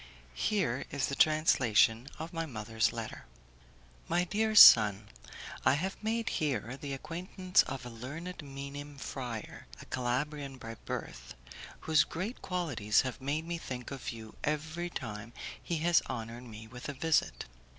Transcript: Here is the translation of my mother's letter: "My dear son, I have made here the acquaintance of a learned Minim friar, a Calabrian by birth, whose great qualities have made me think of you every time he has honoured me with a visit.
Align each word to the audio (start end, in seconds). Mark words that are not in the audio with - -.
Here 0.33 0.85
is 0.89 1.05
the 1.09 1.15
translation 1.15 2.07
of 2.17 2.33
my 2.33 2.47
mother's 2.47 2.91
letter: 2.91 3.25
"My 4.07 4.23
dear 4.23 4.55
son, 4.55 5.09
I 5.63 5.73
have 5.75 5.95
made 6.01 6.27
here 6.41 6.75
the 6.75 6.93
acquaintance 6.93 7.61
of 7.61 7.85
a 7.85 7.89
learned 7.91 8.41
Minim 8.41 8.97
friar, 8.97 9.67
a 9.79 9.85
Calabrian 9.85 10.57
by 10.57 10.73
birth, 10.85 11.35
whose 11.81 12.03
great 12.03 12.41
qualities 12.41 13.01
have 13.01 13.21
made 13.21 13.45
me 13.45 13.59
think 13.59 13.91
of 13.91 14.09
you 14.09 14.33
every 14.43 14.89
time 14.89 15.33
he 15.61 15.77
has 15.85 16.01
honoured 16.09 16.45
me 16.45 16.65
with 16.65 16.89
a 16.89 16.93
visit. 16.93 17.45